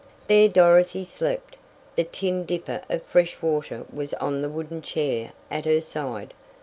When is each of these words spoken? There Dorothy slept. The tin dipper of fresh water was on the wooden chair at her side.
There 0.25 0.49
Dorothy 0.49 1.03
slept. 1.03 1.57
The 1.95 2.05
tin 2.05 2.43
dipper 2.43 2.81
of 2.89 3.03
fresh 3.03 3.39
water 3.39 3.85
was 3.93 4.15
on 4.15 4.41
the 4.41 4.49
wooden 4.49 4.81
chair 4.81 5.33
at 5.51 5.65
her 5.65 5.79
side. 5.79 6.33